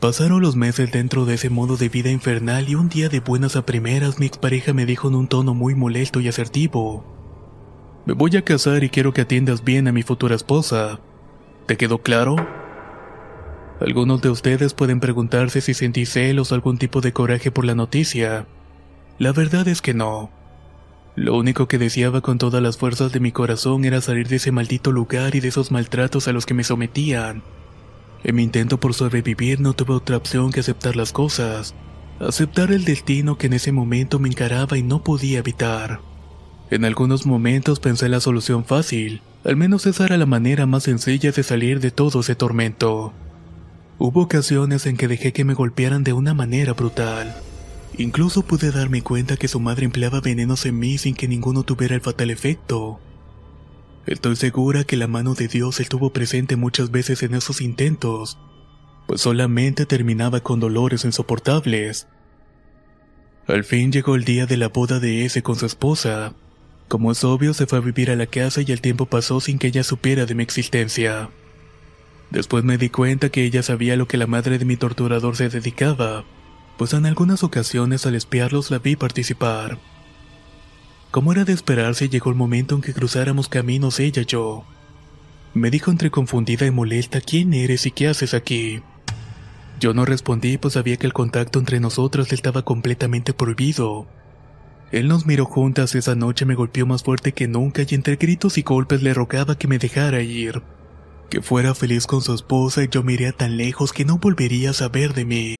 Pasaron 0.00 0.42
los 0.42 0.56
meses 0.56 0.90
dentro 0.90 1.26
de 1.26 1.34
ese 1.34 1.48
modo 1.48 1.76
de 1.76 1.88
vida 1.88 2.10
infernal 2.10 2.68
y 2.68 2.74
un 2.74 2.88
día 2.88 3.08
de 3.08 3.20
buenas 3.20 3.54
a 3.54 3.64
primeras 3.64 4.18
mi 4.18 4.26
expareja 4.26 4.72
me 4.72 4.84
dijo 4.84 5.06
en 5.06 5.14
un 5.14 5.28
tono 5.28 5.54
muy 5.54 5.76
molesto 5.76 6.18
y 6.18 6.26
asertivo. 6.26 7.04
Me 8.04 8.14
voy 8.14 8.36
a 8.36 8.42
casar 8.42 8.82
y 8.82 8.90
quiero 8.90 9.14
que 9.14 9.20
atiendas 9.20 9.62
bien 9.62 9.86
a 9.86 9.92
mi 9.92 10.02
futura 10.02 10.34
esposa. 10.34 10.98
¿Te 11.66 11.76
quedó 11.76 11.98
claro? 11.98 12.34
Algunos 13.80 14.22
de 14.22 14.30
ustedes 14.30 14.74
pueden 14.74 14.98
preguntarse 14.98 15.60
si 15.60 15.72
sentí 15.72 16.04
celos 16.04 16.50
o 16.50 16.56
algún 16.56 16.78
tipo 16.78 17.00
de 17.00 17.12
coraje 17.12 17.52
por 17.52 17.64
la 17.64 17.76
noticia. 17.76 18.48
La 19.18 19.30
verdad 19.30 19.68
es 19.68 19.80
que 19.80 19.94
no. 19.94 20.39
Lo 21.16 21.36
único 21.36 21.66
que 21.66 21.78
deseaba 21.78 22.20
con 22.20 22.38
todas 22.38 22.62
las 22.62 22.76
fuerzas 22.76 23.12
de 23.12 23.20
mi 23.20 23.32
corazón 23.32 23.84
era 23.84 24.00
salir 24.00 24.28
de 24.28 24.36
ese 24.36 24.52
maldito 24.52 24.92
lugar 24.92 25.34
y 25.34 25.40
de 25.40 25.48
esos 25.48 25.70
maltratos 25.70 26.28
a 26.28 26.32
los 26.32 26.46
que 26.46 26.54
me 26.54 26.64
sometían. 26.64 27.42
En 28.22 28.36
mi 28.36 28.42
intento 28.42 28.78
por 28.78 28.94
sobrevivir 28.94 29.60
no 29.60 29.72
tuve 29.72 29.94
otra 29.94 30.16
opción 30.16 30.52
que 30.52 30.60
aceptar 30.60 30.94
las 30.94 31.12
cosas, 31.12 31.74
aceptar 32.20 32.70
el 32.70 32.84
destino 32.84 33.38
que 33.38 33.48
en 33.48 33.54
ese 33.54 33.72
momento 33.72 34.18
me 34.18 34.28
encaraba 34.28 34.78
y 34.78 34.82
no 34.82 35.02
podía 35.02 35.40
evitar. 35.40 36.00
En 36.70 36.84
algunos 36.84 37.26
momentos 37.26 37.80
pensé 37.80 38.08
la 38.08 38.20
solución 38.20 38.64
fácil, 38.64 39.22
al 39.44 39.56
menos 39.56 39.86
esa 39.86 40.04
era 40.04 40.16
la 40.16 40.26
manera 40.26 40.66
más 40.66 40.84
sencilla 40.84 41.32
de 41.32 41.42
salir 41.42 41.80
de 41.80 41.90
todo 41.90 42.20
ese 42.20 42.36
tormento. 42.36 43.12
Hubo 43.98 44.22
ocasiones 44.22 44.86
en 44.86 44.96
que 44.96 45.08
dejé 45.08 45.32
que 45.32 45.44
me 45.44 45.54
golpearan 45.54 46.04
de 46.04 46.12
una 46.12 46.34
manera 46.34 46.74
brutal. 46.74 47.34
Incluso 47.98 48.42
pude 48.42 48.70
darme 48.70 49.02
cuenta 49.02 49.36
que 49.36 49.48
su 49.48 49.60
madre 49.60 49.84
empleaba 49.84 50.20
venenos 50.20 50.64
en 50.66 50.78
mí 50.78 50.98
sin 50.98 51.14
que 51.14 51.28
ninguno 51.28 51.64
tuviera 51.64 51.94
el 51.94 52.00
fatal 52.00 52.30
efecto. 52.30 53.00
Estoy 54.06 54.36
segura 54.36 54.84
que 54.84 54.96
la 54.96 55.06
mano 55.06 55.34
de 55.34 55.48
Dios 55.48 55.80
estuvo 55.80 56.10
presente 56.12 56.56
muchas 56.56 56.90
veces 56.90 57.22
en 57.22 57.34
esos 57.34 57.60
intentos, 57.60 58.38
pues 59.06 59.20
solamente 59.20 59.86
terminaba 59.86 60.40
con 60.40 60.60
dolores 60.60 61.04
insoportables. 61.04 62.06
Al 63.46 63.64
fin 63.64 63.92
llegó 63.92 64.14
el 64.14 64.24
día 64.24 64.46
de 64.46 64.56
la 64.56 64.68
boda 64.68 65.00
de 65.00 65.24
ese 65.24 65.42
con 65.42 65.56
su 65.56 65.66
esposa. 65.66 66.34
Como 66.88 67.12
es 67.12 67.24
obvio, 67.24 67.52
se 67.54 67.66
fue 67.66 67.78
a 67.78 67.82
vivir 67.82 68.10
a 68.10 68.16
la 68.16 68.26
casa 68.26 68.62
y 68.62 68.72
el 68.72 68.80
tiempo 68.80 69.06
pasó 69.06 69.40
sin 69.40 69.58
que 69.58 69.68
ella 69.68 69.84
supiera 69.84 70.26
de 70.26 70.34
mi 70.34 70.42
existencia. 70.42 71.30
Después 72.30 72.64
me 72.64 72.78
di 72.78 72.88
cuenta 72.88 73.28
que 73.28 73.44
ella 73.44 73.62
sabía 73.62 73.96
lo 73.96 74.06
que 74.06 74.16
la 74.16 74.26
madre 74.26 74.58
de 74.58 74.64
mi 74.64 74.76
torturador 74.76 75.36
se 75.36 75.48
dedicaba, 75.48 76.24
pues 76.80 76.94
en 76.94 77.04
algunas 77.04 77.44
ocasiones 77.44 78.06
al 78.06 78.14
espiarlos 78.14 78.70
la 78.70 78.78
vi 78.78 78.96
participar. 78.96 79.76
Como 81.10 81.30
era 81.30 81.44
de 81.44 81.52
esperarse, 81.52 82.08
llegó 82.08 82.30
el 82.30 82.36
momento 82.36 82.74
en 82.74 82.80
que 82.80 82.94
cruzáramos 82.94 83.50
caminos 83.50 84.00
ella 84.00 84.22
y 84.22 84.24
yo. 84.24 84.64
Me 85.52 85.70
dijo 85.70 85.90
entre 85.90 86.10
confundida 86.10 86.64
y 86.64 86.70
molesta 86.70 87.20
quién 87.20 87.52
eres 87.52 87.84
y 87.84 87.90
qué 87.90 88.08
haces 88.08 88.32
aquí. 88.32 88.80
Yo 89.78 89.92
no 89.92 90.06
respondí 90.06 90.56
pues 90.56 90.72
sabía 90.72 90.96
que 90.96 91.06
el 91.06 91.12
contacto 91.12 91.58
entre 91.58 91.80
nosotros 91.80 92.32
estaba 92.32 92.64
completamente 92.64 93.34
prohibido. 93.34 94.06
Él 94.90 95.06
nos 95.06 95.26
miró 95.26 95.44
juntas 95.44 95.94
esa 95.94 96.14
noche 96.14 96.46
me 96.46 96.54
golpeó 96.54 96.86
más 96.86 97.02
fuerte 97.02 97.32
que 97.32 97.46
nunca 97.46 97.82
y 97.86 97.94
entre 97.94 98.16
gritos 98.16 98.56
y 98.56 98.62
golpes 98.62 99.02
le 99.02 99.12
rogaba 99.12 99.58
que 99.58 99.68
me 99.68 99.78
dejara 99.78 100.22
ir. 100.22 100.62
Que 101.28 101.42
fuera 101.42 101.74
feliz 101.74 102.06
con 102.06 102.22
su 102.22 102.32
esposa 102.32 102.82
y 102.82 102.88
yo 102.88 103.02
miré 103.02 103.30
tan 103.34 103.58
lejos 103.58 103.92
que 103.92 104.06
no 104.06 104.16
volvería 104.16 104.70
a 104.70 104.72
saber 104.72 105.12
de 105.12 105.26
mí. 105.26 105.59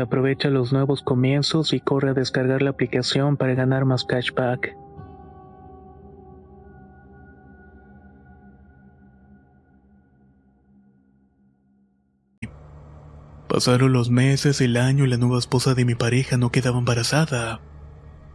Aprovecha 0.00 0.48
los 0.48 0.72
nuevos 0.72 1.02
comienzos 1.02 1.72
y 1.72 1.80
corre 1.80 2.10
a 2.10 2.14
descargar 2.14 2.62
la 2.62 2.70
aplicación 2.70 3.36
para 3.36 3.54
ganar 3.54 3.84
más 3.84 4.04
cashback. 4.04 4.74
Pasaron 13.46 13.92
los 13.92 14.10
meses, 14.10 14.60
el 14.60 14.76
año 14.76 15.04
y 15.04 15.08
la 15.08 15.16
nueva 15.16 15.38
esposa 15.38 15.74
de 15.74 15.84
mi 15.84 15.94
pareja 15.94 16.36
no 16.36 16.50
quedaba 16.50 16.78
embarazada. 16.78 17.60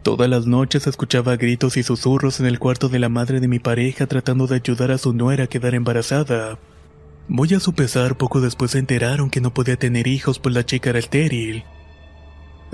Todas 0.04 0.30
las 0.30 0.46
noches 0.46 0.86
escuchaba 0.86 1.36
gritos 1.36 1.78
y 1.78 1.84
susurros 1.84 2.40
en 2.40 2.46
el 2.46 2.60
cuarto 2.60 2.90
de 2.90 3.00
la 3.00 3.10
madre 3.10 3.40
de 3.40 3.48
mi 3.48 3.58
pareja 3.58 4.06
tratando 4.06 4.46
de 4.46 4.58
ayudar 4.58 4.92
a 4.92 5.00
su 5.00 5.14
nuera 5.14 5.46
a 5.46 5.48
quedar 5.48 5.74
embarazada. 5.74 6.60
Muy 7.28 7.54
a 7.56 7.60
su 7.60 7.74
pesar, 7.74 8.18
poco 8.18 8.40
después 8.40 8.72
se 8.72 8.80
enteraron 8.80 9.30
que 9.30 9.42
no 9.42 9.54
podía 9.54 9.78
tener 9.78 10.08
hijos 10.08 10.40
pues 10.40 10.54
la 10.54 10.66
chica 10.66 10.92
era 10.92 11.00
estéril. 11.00 11.64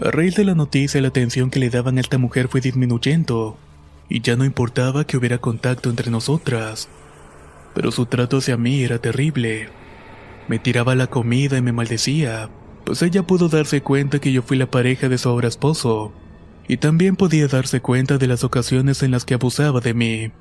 A 0.03 0.11
raíz 0.11 0.35
de 0.35 0.43
la 0.43 0.55
noticia, 0.55 1.01
la 1.01 1.07
atención 1.07 1.49
que 1.49 1.59
le 1.59 1.69
daban 1.69 1.97
a 1.97 2.01
esta 2.01 2.17
mujer 2.17 2.47
fue 2.49 2.59
disminuyendo, 2.59 3.57
y 4.09 4.21
ya 4.21 4.35
no 4.35 4.43
importaba 4.43 5.05
que 5.05 5.15
hubiera 5.15 5.37
contacto 5.37 5.89
entre 5.89 6.11
nosotras. 6.11 6.89
Pero 7.73 7.91
su 7.91 8.05
trato 8.07 8.37
hacia 8.37 8.57
mí 8.57 8.83
era 8.83 8.99
terrible. 8.99 9.69
Me 10.49 10.59
tiraba 10.59 10.95
la 10.95 11.07
comida 11.07 11.57
y 11.57 11.61
me 11.61 11.71
maldecía, 11.71 12.49
pues 12.83 13.01
ella 13.03 13.23
pudo 13.23 13.47
darse 13.47 13.81
cuenta 13.81 14.19
que 14.19 14.33
yo 14.33 14.41
fui 14.41 14.57
la 14.57 14.69
pareja 14.69 15.07
de 15.07 15.17
su 15.17 15.29
ahora 15.29 15.47
esposo, 15.47 16.11
y 16.67 16.77
también 16.77 17.15
podía 17.15 17.47
darse 17.47 17.79
cuenta 17.79 18.17
de 18.17 18.27
las 18.27 18.43
ocasiones 18.43 19.01
en 19.01 19.11
las 19.11 19.23
que 19.23 19.35
abusaba 19.35 19.79
de 19.79 19.93
mí. 19.93 20.31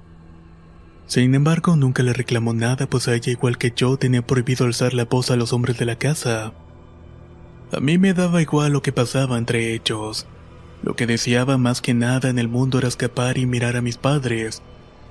Sin 1.11 1.35
embargo, 1.35 1.75
nunca 1.75 2.05
le 2.05 2.12
reclamó 2.12 2.55
nada, 2.55 2.87
pues 2.87 3.09
a 3.09 3.17
ella, 3.17 3.33
igual 3.33 3.59
que 3.59 3.73
yo, 3.75 3.97
tenía 3.97 4.25
prohibido 4.25 4.64
alzar 4.64 4.95
la 4.95 5.07
voz 5.07 5.33
a 5.33 5.37
los 5.37 5.52
hombres 5.52 5.76
de 5.76 5.85
la 5.85 5.97
casa. 5.97 6.52
A 7.73 7.81
mí 7.81 7.99
me 7.99 8.14
daba 8.14 8.40
igual 8.40 8.75
lo 8.75 8.81
que 8.81 8.93
pasaba 8.93 9.37
entre 9.37 9.75
ellos. 9.75 10.29
Lo 10.85 10.95
que 10.95 11.09
deseaba 11.09 11.59
más 11.59 11.81
que 11.81 11.95
nada 11.95 12.29
en 12.29 12.38
el 12.38 12.47
mundo 12.47 12.79
era 12.79 12.87
escapar 12.87 13.38
y 13.38 13.47
mirar 13.47 13.76
a 13.76 13.83
mis 13.83 13.97
padres, 13.97 14.62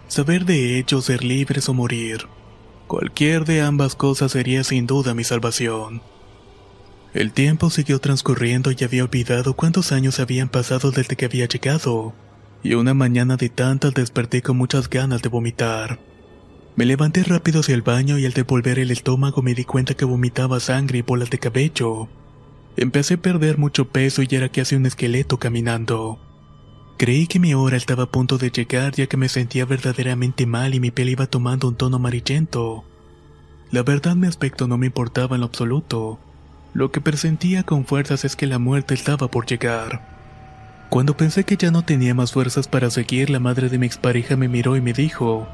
saber 0.07 0.45
de 0.45 0.79
ellos 0.79 1.03
ser 1.03 1.21
libres 1.21 1.67
o 1.67 1.73
morir. 1.73 2.27
Cualquier 2.87 3.43
de 3.43 3.61
ambas 3.61 3.95
cosas 3.95 4.31
sería 4.31 4.63
sin 4.63 4.87
duda 4.87 5.13
mi 5.13 5.25
salvación. 5.25 6.01
El 7.13 7.33
tiempo 7.33 7.69
siguió 7.69 7.99
transcurriendo 7.99 8.71
y 8.71 8.81
había 8.85 9.03
olvidado 9.03 9.53
cuántos 9.53 9.91
años 9.91 10.21
habían 10.21 10.47
pasado 10.47 10.91
desde 10.91 11.17
que 11.17 11.25
había 11.25 11.45
llegado 11.45 12.13
y 12.63 12.73
una 12.73 12.93
mañana 12.93 13.37
de 13.37 13.49
tantas 13.49 13.93
desperté 13.93 14.41
con 14.41 14.57
muchas 14.57 14.89
ganas 14.89 15.21
de 15.21 15.29
vomitar. 15.29 15.99
Me 16.75 16.85
levanté 16.85 17.23
rápido 17.23 17.61
hacia 17.61 17.75
el 17.75 17.81
baño 17.81 18.17
y 18.17 18.25
al 18.25 18.33
devolver 18.33 18.79
el 18.79 18.91
estómago 18.91 19.41
me 19.41 19.53
di 19.53 19.65
cuenta 19.65 19.95
que 19.95 20.05
vomitaba 20.05 20.59
sangre 20.59 20.99
y 20.99 21.01
bolas 21.01 21.29
de 21.29 21.39
cabello. 21.39 22.07
Empecé 22.77 23.15
a 23.15 23.21
perder 23.21 23.57
mucho 23.57 23.89
peso 23.89 24.21
y 24.21 24.27
era 24.31 24.49
casi 24.49 24.75
un 24.75 24.85
esqueleto 24.85 25.37
caminando. 25.37 26.19
Creí 26.97 27.27
que 27.27 27.39
mi 27.39 27.53
hora 27.53 27.77
estaba 27.77 28.03
a 28.03 28.11
punto 28.11 28.37
de 28.37 28.51
llegar 28.51 28.93
ya 28.93 29.07
que 29.07 29.17
me 29.17 29.29
sentía 29.29 29.65
verdaderamente 29.65 30.45
mal 30.45 30.73
y 30.73 30.79
mi 30.79 30.91
piel 30.91 31.09
iba 31.09 31.27
tomando 31.27 31.67
un 31.67 31.75
tono 31.75 31.97
amarillento. 31.97 32.83
La 33.71 33.83
verdad 33.83 34.15
mi 34.15 34.27
aspecto 34.27 34.67
no 34.67 34.77
me 34.77 34.87
importaba 34.87 35.35
en 35.35 35.41
lo 35.41 35.47
absoluto. 35.47 36.19
Lo 36.73 36.91
que 36.91 37.01
presentía 37.01 37.63
con 37.63 37.85
fuerzas 37.85 38.25
es 38.25 38.35
que 38.35 38.47
la 38.47 38.59
muerte 38.59 38.93
estaba 38.93 39.29
por 39.29 39.45
llegar. 39.45 40.18
Cuando 40.89 41.15
pensé 41.15 41.43
que 41.43 41.55
ya 41.55 41.69
no 41.69 41.83
tenía 41.83 42.15
más 42.15 42.31
fuerzas 42.31 42.67
para 42.67 42.89
seguir, 42.89 43.29
la 43.29 43.39
madre 43.39 43.69
de 43.69 43.77
mi 43.77 43.85
expareja 43.85 44.35
me 44.35 44.47
miró 44.47 44.75
y 44.75 44.81
me 44.81 44.93
dijo, 44.93 45.47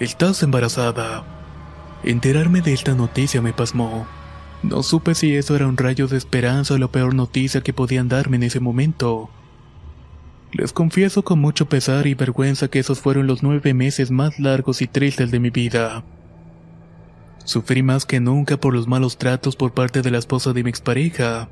Estás 0.00 0.42
embarazada. 0.42 1.22
Enterarme 2.02 2.62
de 2.62 2.72
esta 2.72 2.94
noticia 2.94 3.42
me 3.42 3.52
pasmó. 3.52 4.06
No 4.62 4.82
supe 4.82 5.14
si 5.14 5.36
eso 5.36 5.54
era 5.54 5.66
un 5.66 5.76
rayo 5.76 6.08
de 6.08 6.16
esperanza 6.16 6.74
o 6.74 6.78
la 6.78 6.88
peor 6.88 7.14
noticia 7.14 7.60
que 7.60 7.74
podían 7.74 8.08
darme 8.08 8.36
en 8.36 8.44
ese 8.44 8.60
momento. 8.60 9.28
Les 10.52 10.72
confieso 10.72 11.22
con 11.22 11.40
mucho 11.40 11.68
pesar 11.68 12.06
y 12.06 12.14
vergüenza 12.14 12.68
que 12.68 12.78
esos 12.78 13.00
fueron 13.00 13.26
los 13.26 13.42
nueve 13.42 13.74
meses 13.74 14.10
más 14.10 14.40
largos 14.40 14.80
y 14.80 14.86
tristes 14.86 15.30
de 15.30 15.40
mi 15.40 15.50
vida. 15.50 16.04
Sufrí 17.44 17.82
más 17.82 18.06
que 18.06 18.20
nunca 18.20 18.56
por 18.56 18.72
los 18.72 18.88
malos 18.88 19.18
tratos 19.18 19.56
por 19.56 19.74
parte 19.74 20.00
de 20.00 20.10
la 20.10 20.18
esposa 20.18 20.54
de 20.54 20.62
mi 20.62 20.70
expareja. 20.70 21.48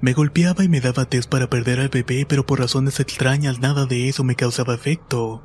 Me 0.00 0.14
golpeaba 0.14 0.64
y 0.64 0.68
me 0.68 0.80
daba 0.80 1.04
test 1.04 1.28
para 1.28 1.50
perder 1.50 1.78
al 1.80 1.90
bebé, 1.90 2.24
pero 2.26 2.46
por 2.46 2.58
razones 2.58 3.00
extrañas 3.00 3.60
nada 3.60 3.84
de 3.84 4.08
eso 4.08 4.24
me 4.24 4.34
causaba 4.34 4.74
efecto. 4.74 5.42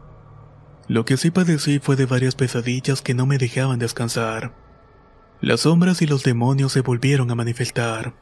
Lo 0.88 1.04
que 1.04 1.18
sí 1.18 1.32
padecí 1.32 1.80
fue 1.80 1.96
de 1.96 2.06
varias 2.06 2.36
pesadillas 2.36 3.02
que 3.02 3.14
no 3.14 3.26
me 3.26 3.38
dejaban 3.38 3.80
descansar. 3.80 4.54
Las 5.42 5.62
sombras 5.62 6.02
y 6.02 6.08
los 6.08 6.24
demonios 6.24 6.72
se 6.72 6.82
volvieron 6.82 7.30
a 7.32 7.36
manifestar. 7.36 8.14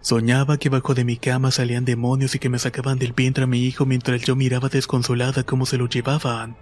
Soñaba 0.00 0.56
que 0.56 0.68
bajo 0.68 0.94
de 0.94 1.04
mi 1.04 1.16
cama 1.16 1.50
salían 1.50 1.84
demonios 1.84 2.34
y 2.34 2.38
que 2.38 2.48
me 2.48 2.58
sacaban 2.58 2.98
del 2.98 3.12
vientre 3.12 3.44
a 3.44 3.46
mi 3.46 3.58
hijo 3.64 3.84
mientras 3.84 4.22
yo 4.22 4.36
miraba 4.36 4.68
desconsolada 4.68 5.42
cómo 5.42 5.66
se 5.66 5.76
lo 5.76 5.88
llevaban. 5.88 6.56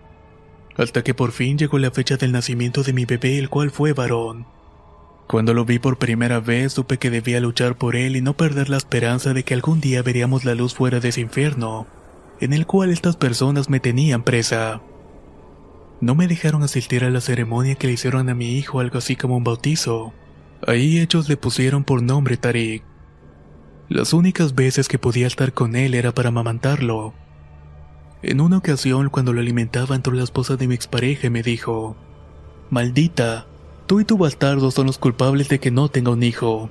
Hasta 0.77 1.05
que 1.05 1.15
por 1.15 1.31
fin 1.31 1.57
llegó 1.57 1.79
la 1.79 1.91
fecha 1.91 2.17
del 2.17 2.33
nacimiento 2.33 2.83
de 2.83 2.93
mi 2.93 3.05
bebé, 3.05 3.39
el 3.39 3.49
cual 3.49 3.71
fue 3.71 3.93
varón. 3.93 4.47
Cuando 5.27 5.55
lo 5.55 5.65
vi 5.65 5.79
por 5.79 5.99
primera 5.99 6.41
vez 6.41 6.75
supe 6.75 6.99
que 6.99 7.11
debía 7.11 7.41
luchar 7.41 7.77
por 7.77 7.97
él 7.97 8.17
y 8.17 8.21
no 8.21 8.37
perder 8.37 8.69
la 8.69 8.77
esperanza 8.77 9.33
de 9.33 9.43
que 9.43 9.55
algún 9.55 9.81
día 9.81 10.03
veríamos 10.03 10.45
la 10.45 10.55
luz 10.55 10.75
fuera 10.75 11.01
de 11.01 11.09
ese 11.09 11.23
infierno, 11.23 11.87
en 12.41 12.53
el 12.53 12.67
cual 12.67 12.91
estas 12.91 13.17
personas 13.17 13.71
me 13.71 13.81
tenían 13.81 14.23
presa. 14.23 14.83
No 16.01 16.15
me 16.15 16.29
dejaron 16.29 16.63
asistir 16.63 17.05
a 17.05 17.11
la 17.11 17.23
ceremonia 17.23 17.77
que 17.77 17.87
le 17.87 17.95
hicieron 17.95 18.29
a 18.29 18.35
mi 18.35 18.59
hijo, 18.59 18.81
algo 18.81 18.99
así 18.99 19.17
como 19.17 19.37
un 19.37 19.45
bautizo. 19.45 20.13
Ahí 20.67 20.99
ellos 20.99 21.29
le 21.29 21.37
pusieron 21.37 21.85
por 21.85 22.03
nombre 22.03 22.37
Tarik. 22.37 22.85
Las 23.89 24.13
únicas 24.13 24.55
veces 24.55 24.89
que 24.89 24.99
podía 24.99 25.27
estar 25.27 25.53
con 25.53 25.77
él 25.77 25.95
era 25.95 26.13
para 26.13 26.29
amamantarlo. 26.29 27.15
En 28.23 28.41
una 28.41 28.59
ocasión, 28.59 29.09
cuando 29.11 29.33
lo 29.33 29.41
alimentaba, 29.41 29.95
entró 29.95 30.15
la 30.15 30.25
esposa 30.25 30.57
de 30.57 30.67
mi 30.69 30.75
expareja 30.75 31.27
y 31.27 31.31
me 31.31 31.43
dijo: 31.43 31.97
Maldita, 32.71 33.47
tú 33.87 34.01
y 34.01 34.05
tu 34.05 34.19
bastardo 34.19 34.71
son 34.71 34.87
los 34.87 34.99
culpables 34.99 35.49
de 35.49 35.59
que 35.61 35.71
no 35.71 35.89
tenga 35.89 36.11
un 36.11 36.23
hijo. 36.23 36.71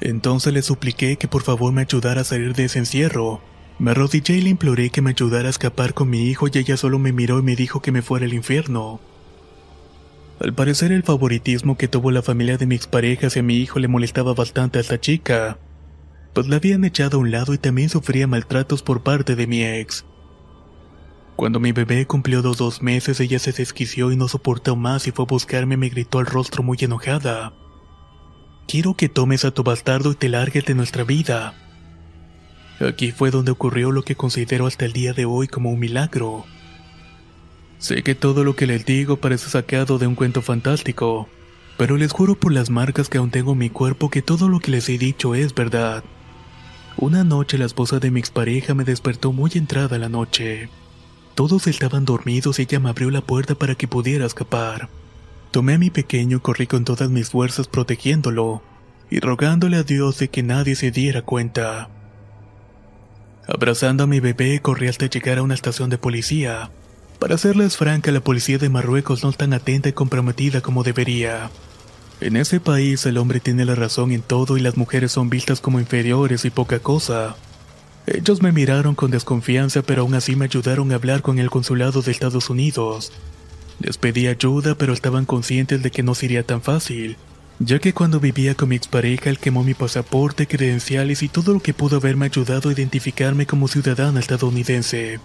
Entonces 0.00 0.52
le 0.52 0.62
supliqué 0.62 1.16
que 1.16 1.28
por 1.28 1.42
favor 1.42 1.72
me 1.72 1.82
ayudara 1.82 2.22
a 2.22 2.24
salir 2.24 2.54
de 2.54 2.64
ese 2.64 2.78
encierro. 2.78 3.40
Me 3.78 3.90
arrodillé 3.92 4.36
y 4.36 4.40
le 4.42 4.50
imploré 4.50 4.90
que 4.90 5.02
me 5.02 5.10
ayudara 5.10 5.48
a 5.48 5.50
escapar 5.50 5.94
con 5.94 6.10
mi 6.10 6.28
hijo 6.28 6.46
y 6.48 6.58
ella 6.58 6.76
solo 6.76 6.98
me 6.98 7.12
miró 7.12 7.38
y 7.38 7.42
me 7.42 7.56
dijo 7.56 7.80
que 7.80 7.92
me 7.92 8.02
fuera 8.02 8.26
al 8.26 8.34
infierno. 8.34 9.00
Al 10.40 10.54
parecer 10.54 10.92
el 10.92 11.02
favoritismo 11.02 11.76
que 11.76 11.88
tuvo 11.88 12.10
la 12.10 12.22
familia 12.22 12.58
de 12.58 12.66
mi 12.66 12.74
expareja 12.74 13.28
hacia 13.28 13.42
mi 13.42 13.56
hijo 13.56 13.78
le 13.78 13.88
molestaba 13.88 14.34
bastante 14.34 14.78
a 14.78 14.82
esta 14.82 15.00
chica 15.00 15.58
pues 16.36 16.48
la 16.48 16.56
habían 16.56 16.84
echado 16.84 17.16
a 17.16 17.20
un 17.22 17.30
lado 17.30 17.54
y 17.54 17.58
también 17.58 17.88
sufría 17.88 18.26
maltratos 18.26 18.82
por 18.82 19.02
parte 19.02 19.36
de 19.36 19.46
mi 19.46 19.64
ex. 19.64 20.04
Cuando 21.36 21.60
mi 21.60 21.72
bebé 21.72 22.06
cumplió 22.06 22.40
los 22.40 22.56
dos 22.56 22.80
meses, 22.80 23.20
ella 23.20 23.38
se 23.38 23.52
desquició 23.52 24.10
y 24.10 24.16
no 24.16 24.26
soportó 24.26 24.74
más 24.74 25.06
y 25.06 25.10
fue 25.10 25.26
a 25.26 25.28
buscarme 25.28 25.74
y 25.74 25.78
me 25.78 25.90
gritó 25.90 26.18
al 26.18 26.24
rostro 26.24 26.62
muy 26.62 26.78
enojada. 26.80 27.52
Quiero 28.66 28.94
que 28.94 29.10
tomes 29.10 29.44
a 29.44 29.50
tu 29.50 29.62
bastardo 29.62 30.12
y 30.12 30.14
te 30.14 30.30
largues 30.30 30.64
de 30.64 30.74
nuestra 30.74 31.04
vida. 31.04 31.54
Aquí 32.80 33.12
fue 33.12 33.30
donde 33.30 33.50
ocurrió 33.50 33.92
lo 33.92 34.02
que 34.02 34.16
considero 34.16 34.66
hasta 34.66 34.86
el 34.86 34.94
día 34.94 35.12
de 35.12 35.26
hoy 35.26 35.46
como 35.46 35.70
un 35.70 35.78
milagro. 35.78 36.46
Sé 37.78 38.02
que 38.02 38.14
todo 38.14 38.42
lo 38.42 38.56
que 38.56 38.66
les 38.66 38.86
digo 38.86 39.18
parece 39.18 39.50
sacado 39.50 39.98
de 39.98 40.06
un 40.06 40.14
cuento 40.14 40.40
fantástico, 40.40 41.28
pero 41.76 41.98
les 41.98 42.12
juro 42.12 42.34
por 42.34 42.52
las 42.52 42.70
marcas 42.70 43.10
que 43.10 43.18
aún 43.18 43.30
tengo 43.30 43.52
en 43.52 43.58
mi 43.58 43.68
cuerpo 43.68 44.08
que 44.08 44.22
todo 44.22 44.48
lo 44.48 44.58
que 44.58 44.70
les 44.70 44.88
he 44.88 44.96
dicho 44.96 45.34
es 45.34 45.54
verdad. 45.54 46.02
Una 46.96 47.24
noche 47.24 47.58
la 47.58 47.66
esposa 47.66 47.98
de 47.98 48.10
mi 48.10 48.20
expareja 48.20 48.72
me 48.72 48.84
despertó 48.84 49.32
muy 49.32 49.50
entrada 49.54 49.98
la 49.98 50.08
noche. 50.08 50.70
Todos 51.36 51.66
estaban 51.66 52.06
dormidos 52.06 52.58
y 52.58 52.62
ella 52.62 52.80
me 52.80 52.88
abrió 52.88 53.10
la 53.10 53.20
puerta 53.20 53.54
para 53.54 53.74
que 53.74 53.86
pudiera 53.86 54.24
escapar. 54.24 54.88
Tomé 55.50 55.74
a 55.74 55.78
mi 55.78 55.90
pequeño 55.90 56.38
y 56.38 56.40
corrí 56.40 56.66
con 56.66 56.86
todas 56.86 57.10
mis 57.10 57.28
fuerzas 57.28 57.68
protegiéndolo 57.68 58.62
y 59.10 59.20
rogándole 59.20 59.76
a 59.76 59.82
Dios 59.82 60.18
de 60.18 60.28
que 60.28 60.42
nadie 60.42 60.76
se 60.76 60.90
diera 60.90 61.20
cuenta. 61.20 61.90
Abrazando 63.46 64.04
a 64.04 64.06
mi 64.06 64.18
bebé 64.18 64.60
corrí 64.62 64.88
hasta 64.88 65.10
llegar 65.10 65.36
a 65.36 65.42
una 65.42 65.52
estación 65.52 65.90
de 65.90 65.98
policía. 65.98 66.70
Para 67.18 67.36
serles 67.36 67.76
franca, 67.76 68.10
la 68.12 68.20
policía 68.20 68.56
de 68.56 68.70
Marruecos 68.70 69.22
no 69.22 69.28
es 69.28 69.36
tan 69.36 69.52
atenta 69.52 69.90
y 69.90 69.92
comprometida 69.92 70.62
como 70.62 70.84
debería. 70.84 71.50
En 72.22 72.36
ese 72.36 72.60
país 72.60 73.04
el 73.04 73.18
hombre 73.18 73.40
tiene 73.40 73.66
la 73.66 73.74
razón 73.74 74.10
en 74.12 74.22
todo 74.22 74.56
y 74.56 74.60
las 74.60 74.78
mujeres 74.78 75.12
son 75.12 75.28
vistas 75.28 75.60
como 75.60 75.80
inferiores 75.80 76.46
y 76.46 76.50
poca 76.50 76.78
cosa. 76.78 77.36
Ellos 78.06 78.40
me 78.40 78.52
miraron 78.52 78.94
con 78.94 79.10
desconfianza 79.10 79.82
pero 79.82 80.02
aún 80.02 80.14
así 80.14 80.36
me 80.36 80.44
ayudaron 80.44 80.92
a 80.92 80.94
hablar 80.94 81.22
con 81.22 81.40
el 81.40 81.50
consulado 81.50 82.02
de 82.02 82.12
Estados 82.12 82.50
Unidos. 82.50 83.12
Les 83.80 83.98
pedí 83.98 84.28
ayuda 84.28 84.76
pero 84.76 84.92
estaban 84.92 85.24
conscientes 85.24 85.82
de 85.82 85.90
que 85.90 86.04
no 86.04 86.14
sería 86.14 86.44
tan 86.44 86.62
fácil, 86.62 87.16
ya 87.58 87.80
que 87.80 87.92
cuando 87.92 88.20
vivía 88.20 88.54
con 88.54 88.68
mi 88.68 88.76
expareja 88.76 89.28
él 89.28 89.40
quemó 89.40 89.64
mi 89.64 89.74
pasaporte, 89.74 90.46
credenciales 90.46 91.24
y 91.24 91.28
todo 91.28 91.52
lo 91.52 91.60
que 91.60 91.74
pudo 91.74 91.96
haberme 91.96 92.26
ayudado 92.26 92.68
a 92.68 92.72
identificarme 92.72 93.44
como 93.44 93.66
ciudadana 93.66 94.20
estadounidense. 94.20 95.18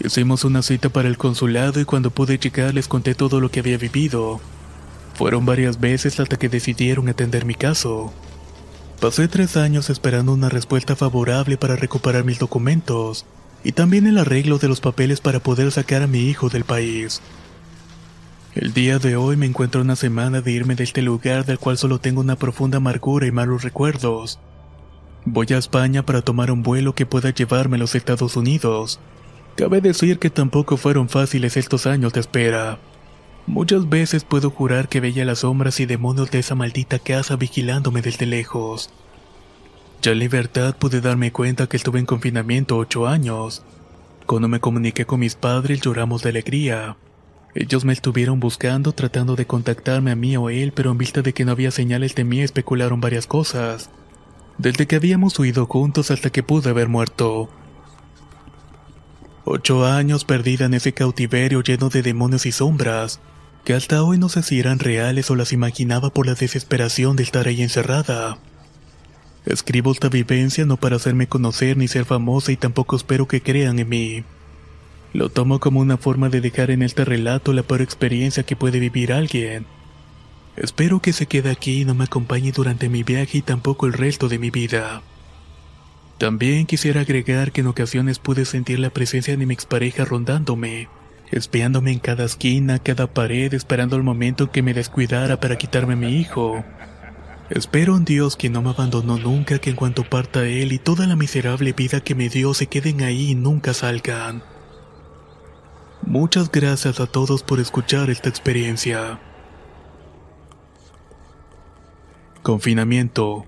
Hicimos 0.00 0.42
una 0.42 0.62
cita 0.62 0.88
para 0.88 1.08
el 1.08 1.16
consulado 1.16 1.80
y 1.80 1.84
cuando 1.84 2.10
pude 2.10 2.38
llegar 2.38 2.74
les 2.74 2.88
conté 2.88 3.14
todo 3.14 3.40
lo 3.40 3.52
que 3.52 3.60
había 3.60 3.78
vivido. 3.78 4.40
Fueron 5.14 5.46
varias 5.46 5.78
veces 5.78 6.18
hasta 6.18 6.36
que 6.36 6.48
decidieron 6.48 7.08
atender 7.08 7.44
mi 7.44 7.54
caso. 7.54 8.12
Pasé 9.02 9.26
tres 9.26 9.56
años 9.56 9.90
esperando 9.90 10.32
una 10.32 10.48
respuesta 10.48 10.94
favorable 10.94 11.56
para 11.56 11.74
recuperar 11.74 12.22
mis 12.22 12.38
documentos 12.38 13.26
y 13.64 13.72
también 13.72 14.06
el 14.06 14.16
arreglo 14.16 14.58
de 14.58 14.68
los 14.68 14.80
papeles 14.80 15.20
para 15.20 15.40
poder 15.40 15.72
sacar 15.72 16.02
a 16.02 16.06
mi 16.06 16.20
hijo 16.20 16.50
del 16.50 16.62
país. 16.62 17.20
El 18.54 18.72
día 18.72 19.00
de 19.00 19.16
hoy 19.16 19.36
me 19.36 19.46
encuentro 19.46 19.80
una 19.80 19.96
semana 19.96 20.40
de 20.40 20.52
irme 20.52 20.76
de 20.76 20.84
este 20.84 21.02
lugar 21.02 21.44
del 21.44 21.58
cual 21.58 21.78
solo 21.78 21.98
tengo 21.98 22.20
una 22.20 22.36
profunda 22.36 22.76
amargura 22.76 23.26
y 23.26 23.32
malos 23.32 23.64
recuerdos. 23.64 24.38
Voy 25.24 25.48
a 25.50 25.58
España 25.58 26.06
para 26.06 26.22
tomar 26.22 26.52
un 26.52 26.62
vuelo 26.62 26.94
que 26.94 27.04
pueda 27.04 27.30
llevarme 27.30 27.78
a 27.78 27.80
los 27.80 27.96
Estados 27.96 28.36
Unidos. 28.36 29.00
Cabe 29.56 29.80
decir 29.80 30.20
que 30.20 30.30
tampoco 30.30 30.76
fueron 30.76 31.08
fáciles 31.08 31.56
estos 31.56 31.88
años 31.88 32.12
de 32.12 32.20
espera. 32.20 32.78
Muchas 33.46 33.88
veces 33.88 34.24
puedo 34.24 34.50
jurar 34.50 34.88
que 34.88 35.00
veía 35.00 35.24
las 35.24 35.40
sombras 35.40 35.80
y 35.80 35.86
demonios 35.86 36.30
de 36.30 36.38
esa 36.38 36.54
maldita 36.54 36.98
casa 37.00 37.36
vigilándome 37.36 38.00
desde 38.00 38.24
lejos. 38.24 38.90
Ya 40.00 40.12
en 40.12 40.20
libertad 40.20 40.76
pude 40.76 41.00
darme 41.00 41.32
cuenta 41.32 41.68
que 41.68 41.76
estuve 41.76 41.98
en 41.98 42.06
confinamiento 42.06 42.76
ocho 42.76 43.06
años. 43.06 43.64
Cuando 44.26 44.46
me 44.46 44.60
comuniqué 44.60 45.06
con 45.06 45.20
mis 45.20 45.34
padres 45.34 45.80
lloramos 45.80 46.22
de 46.22 46.30
alegría. 46.30 46.96
Ellos 47.54 47.84
me 47.84 47.92
estuvieron 47.92 48.38
buscando 48.38 48.92
tratando 48.92 49.34
de 49.34 49.46
contactarme 49.46 50.12
a 50.12 50.16
mí 50.16 50.36
o 50.36 50.48
él, 50.48 50.72
pero 50.72 50.92
en 50.92 50.98
vista 50.98 51.20
de 51.20 51.34
que 51.34 51.44
no 51.44 51.52
había 51.52 51.72
señales 51.72 52.14
de 52.14 52.24
mí 52.24 52.40
especularon 52.40 53.00
varias 53.00 53.26
cosas. 53.26 53.90
Desde 54.56 54.86
que 54.86 54.96
habíamos 54.96 55.38
huido 55.38 55.66
juntos 55.66 56.12
hasta 56.12 56.30
que 56.30 56.44
pude 56.44 56.70
haber 56.70 56.88
muerto. 56.88 57.50
Ocho 59.44 59.84
años 59.84 60.24
perdida 60.24 60.66
en 60.66 60.74
ese 60.74 60.94
cautiverio 60.94 61.62
lleno 61.62 61.88
de 61.88 62.02
demonios 62.02 62.46
y 62.46 62.52
sombras 62.52 63.20
que 63.64 63.74
hasta 63.74 64.02
hoy 64.02 64.18
no 64.18 64.28
sé 64.28 64.42
si 64.42 64.58
eran 64.58 64.78
reales 64.78 65.30
o 65.30 65.36
las 65.36 65.52
imaginaba 65.52 66.10
por 66.10 66.26
la 66.26 66.34
desesperación 66.34 67.16
de 67.16 67.22
estar 67.22 67.46
ahí 67.46 67.62
encerrada. 67.62 68.38
Escribo 69.46 69.92
esta 69.92 70.08
vivencia 70.08 70.64
no 70.64 70.76
para 70.76 70.96
hacerme 70.96 71.28
conocer 71.28 71.76
ni 71.76 71.88
ser 71.88 72.04
famosa 72.04 72.52
y 72.52 72.56
tampoco 72.56 72.96
espero 72.96 73.28
que 73.28 73.40
crean 73.40 73.78
en 73.78 73.88
mí. 73.88 74.24
Lo 75.12 75.28
tomo 75.28 75.60
como 75.60 75.80
una 75.80 75.96
forma 75.96 76.28
de 76.28 76.40
dejar 76.40 76.70
en 76.70 76.82
este 76.82 77.04
relato 77.04 77.52
la 77.52 77.62
peor 77.62 77.82
experiencia 77.82 78.44
que 78.44 78.56
puede 78.56 78.80
vivir 78.80 79.12
alguien. 79.12 79.66
Espero 80.56 81.00
que 81.00 81.12
se 81.12 81.26
quede 81.26 81.50
aquí 81.50 81.82
y 81.82 81.84
no 81.84 81.94
me 81.94 82.04
acompañe 82.04 82.52
durante 82.52 82.88
mi 82.88 83.02
viaje 83.02 83.38
y 83.38 83.42
tampoco 83.42 83.86
el 83.86 83.92
resto 83.92 84.28
de 84.28 84.38
mi 84.38 84.50
vida. 84.50 85.02
También 86.18 86.66
quisiera 86.66 87.00
agregar 87.00 87.52
que 87.52 87.62
en 87.62 87.66
ocasiones 87.68 88.18
pude 88.18 88.44
sentir 88.44 88.78
la 88.78 88.90
presencia 88.90 89.36
de 89.36 89.46
mi 89.46 89.54
expareja 89.54 90.04
rondándome 90.04 90.88
espiándome 91.32 91.90
en 91.90 91.98
cada 91.98 92.24
esquina, 92.24 92.78
cada 92.78 93.12
pared, 93.12 93.52
esperando 93.54 93.96
el 93.96 94.02
momento 94.02 94.44
en 94.44 94.50
que 94.50 94.62
me 94.62 94.74
descuidara 94.74 95.40
para 95.40 95.56
quitarme 95.56 95.94
a 95.94 95.96
mi 95.96 96.16
hijo. 96.18 96.64
Espero 97.50 97.96
en 97.96 98.04
Dios 98.04 98.36
que 98.36 98.48
no 98.48 98.62
me 98.62 98.70
abandonó 98.70 99.18
nunca 99.18 99.58
que 99.58 99.70
en 99.70 99.76
cuanto 99.76 100.04
parta 100.04 100.46
Él 100.46 100.72
y 100.72 100.78
toda 100.78 101.06
la 101.06 101.16
miserable 101.16 101.72
vida 101.72 102.00
que 102.00 102.14
me 102.14 102.28
dio 102.28 102.54
se 102.54 102.66
queden 102.66 103.02
ahí 103.02 103.30
y 103.30 103.34
nunca 103.34 103.74
salgan. 103.74 104.42
Muchas 106.02 106.50
gracias 106.50 107.00
a 107.00 107.06
todos 107.06 107.42
por 107.42 107.60
escuchar 107.60 108.10
esta 108.10 108.28
experiencia. 108.28 109.20
Confinamiento. 112.42 113.46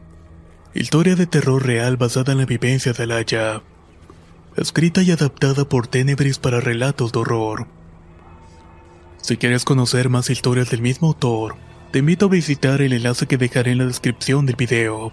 Historia 0.73 1.17
de 1.17 1.27
terror 1.27 1.65
real 1.65 1.97
basada 1.97 2.33
en 2.33 2.39
la 2.39 2.47
vivencia 2.47 2.93
de 2.93 3.03
Alaya. 3.03 3.63
Escrita 4.57 5.03
y 5.03 5.11
adaptada 5.11 5.65
por 5.65 5.89
Tenebris 5.89 6.39
para 6.39 6.61
relatos 6.61 7.11
de 7.11 7.19
horror. 7.19 7.67
Si 9.21 9.37
quieres 9.37 9.65
conocer 9.65 10.11
más 10.11 10.31
historias 10.31 10.71
del 10.71 10.81
mismo 10.81 11.09
autor, 11.09 11.57
te 11.91 11.99
invito 11.99 12.27
a 12.27 12.29
visitar 12.29 12.81
el 12.81 12.93
enlace 12.93 13.27
que 13.27 13.37
dejaré 13.37 13.73
en 13.73 13.79
la 13.79 13.87
descripción 13.87 14.47
del 14.47 14.55
video. 14.55 15.13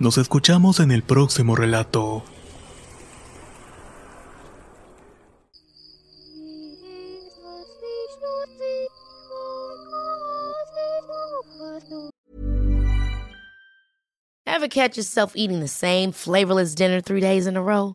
Nos 0.00 0.18
escuchamos 0.18 0.80
en 0.80 0.90
el 0.90 1.04
próximo 1.04 1.54
relato. 1.54 2.24
Ever 14.46 14.68
catch 14.68 14.96
yourself 14.96 15.34
eating 15.36 15.60
the 15.60 15.68
same 15.68 16.10
flavorless 16.10 16.74
dinner 16.74 17.00
three 17.00 17.20
days 17.20 17.46
in 17.46 17.56
a 17.56 17.62
row? 17.62 17.94